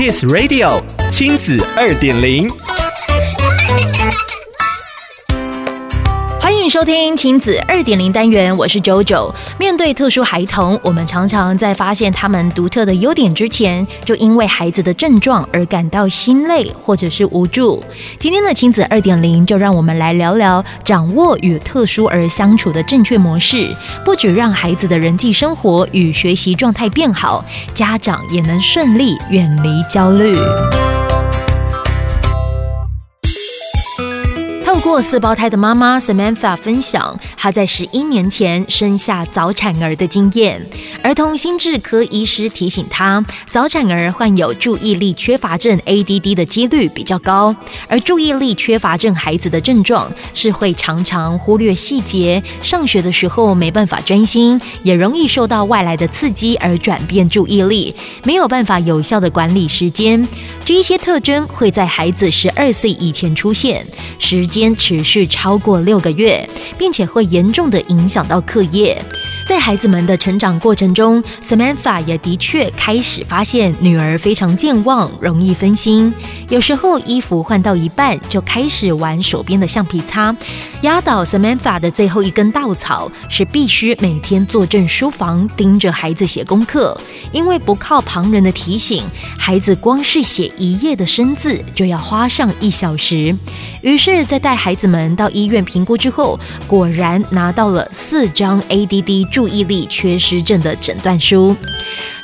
[0.00, 2.48] Kiss Radio 亲子二点零。
[6.70, 9.34] 收听亲子二点零单元，我是 JoJo。
[9.58, 17.82] 面对特殊孩童，我们常常在发现他们独特的优点之前，就因为孩子的症状而感到心累或者是无助。
[18.20, 23.68] 今天的亲子二点零，就让我们来聊聊掌握与特殊儿相处的正确模式，
[24.04, 27.44] 不只让孩子的人际生活与学习状态变好，
[27.74, 30.36] 家长也能顺利远离焦虑。
[34.72, 40.64] 透过四胞胎的妈妈 Samantha 分享，她在十一年前生下早产儿的经验。
[41.02, 43.20] 儿童心智科医师提醒她，
[43.50, 47.54] 早产儿患有注意力缺乏症 （ADD） 的几率比较高，
[47.88, 60.24] 而注意力缺乏症孩子的症状是会常常忽略细节，上学的时候没办法专心，也容易受到外来的刺激而转变注意力，没有办法有效的管理时间。
[60.64, 63.84] 这一些特征会在孩子十二岁以前出现，
[64.20, 69.00] 时间持续超过六个月，并且会严重的影响到课业。
[69.46, 76.12] 在孩子们的成长过程中，Samantha 也的确开始发现女儿非常健忘，容易分心。
[76.50, 80.34] 有时候衣服换到一半就开始玩手边的橡皮擦。
[80.82, 86.98] 压倒 Samantha 的最后一根稻草是必须每天坐镇书房盯着孩子写功课，
[87.32, 89.04] 因为不靠旁人的提醒，
[89.38, 93.36] 孩子光是写一页的生字就要花上一小时。
[93.82, 101.54] 于是，在带孩子们到医院评估之后，果然拿到了四张 ADD 注意力缺失症的诊断书。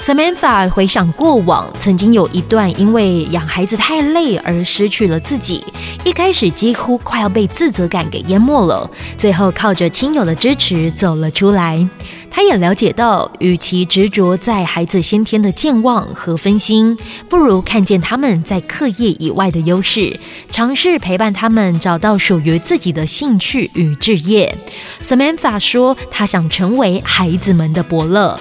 [0.00, 5.64] Samantha 回想过往，曾经有一段因为养孩子太累而失去了自己，
[6.04, 11.86] 一开始几乎快要被自责感给淹没末了，最后靠着亲友的支持走了出来。
[12.30, 16.96] 他也了解到，与其执着在孩子先天的健忘和分心，
[17.30, 24.54] 不如看见他们在课业以外的优势，尝试陪伴他们找到属于自己的兴趣与志业。
[25.00, 28.38] Samantha 说，他想成为孩子们的伯乐。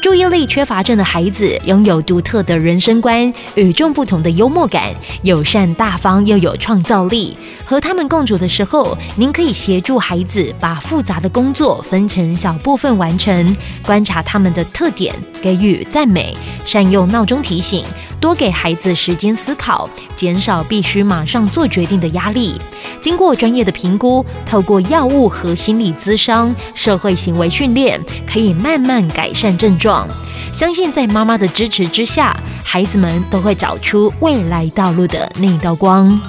[0.00, 7.36] 注意力缺乏症的孩子拥有独特的人生观、与众不同的幽默感、友善大方又有创造力。
[7.64, 15.12] 和他们共处的时候，您可以协助孩子把复杂的工作分成小部分完成，观察他们的特点，
[15.42, 17.84] 给予赞美，善用闹钟提醒。
[18.26, 22.60] 多给孩子时间思考，减少必须马上做决定的压力。
[23.00, 30.08] 经过专业的评估，透过药物和心理咨商、社会行为训练，可以慢慢改善症状。
[30.52, 36.20] 相信在妈妈的支持之下，孩子们都会找出未来道路的那一道光。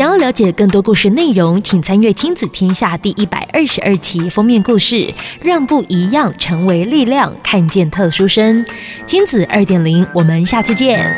[0.00, 5.12] 想要了解更多故事内容，请参阅《亲子天下》第一百二十二期封面故事，
[5.42, 8.64] 让不一样成为力量，看见特殊生。
[9.04, 11.14] 亲子二点零，我们下次见。